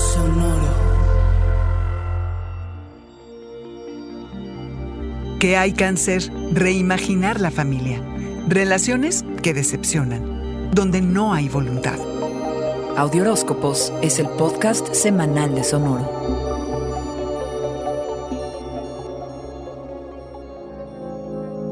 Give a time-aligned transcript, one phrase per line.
[0.00, 0.74] Sonoro.
[5.38, 6.30] ¿Qué hay cáncer?
[6.52, 8.02] Reimaginar la familia.
[8.48, 11.98] Relaciones que decepcionan, donde no hay voluntad.
[12.96, 16.49] Audioróscopos es el podcast semanal de Sonoro.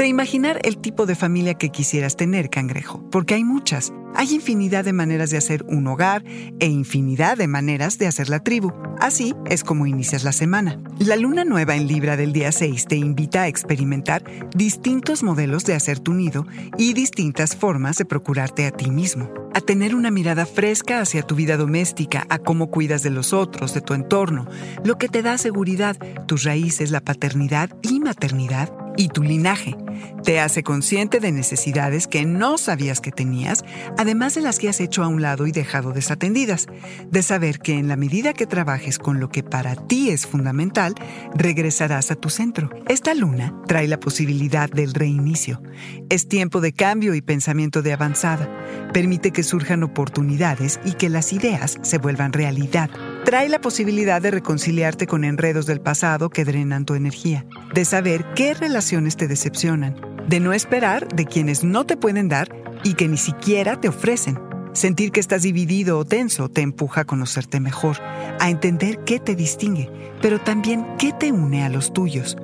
[0.00, 3.92] Reimaginar el tipo de familia que quisieras tener, cangrejo, porque hay muchas.
[4.14, 6.24] Hay infinidad de maneras de hacer un hogar
[6.58, 8.72] e infinidad de maneras de hacer la tribu.
[8.98, 10.80] Así es como inicias la semana.
[10.98, 15.74] La luna nueva en Libra del día 6 te invita a experimentar distintos modelos de
[15.74, 16.46] hacer tu nido
[16.78, 19.30] y distintas formas de procurarte a ti mismo.
[19.52, 23.74] A tener una mirada fresca hacia tu vida doméstica, a cómo cuidas de los otros,
[23.74, 24.48] de tu entorno,
[24.82, 29.76] lo que te da seguridad, tus raíces, la paternidad y maternidad y tu linaje.
[30.24, 33.64] Te hace consciente de necesidades que no sabías que tenías,
[33.98, 36.66] además de las que has hecho a un lado y dejado desatendidas,
[37.10, 40.94] de saber que en la medida que trabajes con lo que para ti es fundamental,
[41.34, 42.70] regresarás a tu centro.
[42.88, 45.62] Esta luna trae la posibilidad del reinicio.
[46.08, 48.48] Es tiempo de cambio y pensamiento de avanzada.
[48.92, 52.90] Permite que surjan oportunidades y que las ideas se vuelvan realidad.
[53.24, 58.24] Trae la posibilidad de reconciliarte con enredos del pasado que drenan tu energía, de saber
[58.34, 62.48] qué relaciones te decepcionan, de no esperar de quienes no te pueden dar
[62.82, 64.38] y que ni siquiera te ofrecen.
[64.72, 67.98] Sentir que estás dividido o tenso te empuja a conocerte mejor,
[68.38, 69.90] a entender qué te distingue,
[70.22, 72.36] pero también qué te une a los tuyos.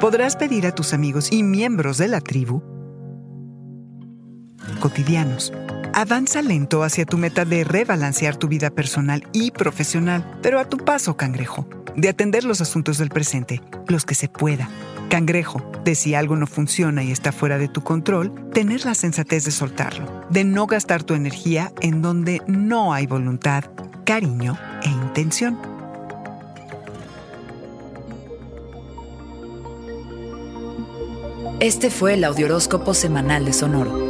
[0.00, 2.62] Podrás pedir a tus amigos y miembros de la tribu
[4.80, 5.52] cotidianos.
[6.00, 10.78] Avanza lento hacia tu meta de rebalancear tu vida personal y profesional, pero a tu
[10.78, 14.70] paso, cangrejo, de atender los asuntos del presente, los que se pueda.
[15.10, 19.44] Cangrejo, de si algo no funciona y está fuera de tu control, tener la sensatez
[19.44, 23.64] de soltarlo, de no gastar tu energía en donde no hay voluntad,
[24.06, 25.58] cariño e intención.
[31.60, 34.09] Este fue el Audioróscopo semanal de Sonoro.